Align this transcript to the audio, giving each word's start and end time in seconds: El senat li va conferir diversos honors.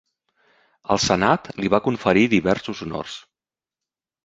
El 0.95 1.01
senat 1.03 1.51
li 1.59 1.71
va 1.75 1.81
conferir 1.89 2.25
diversos 2.33 2.83
honors. 2.87 3.21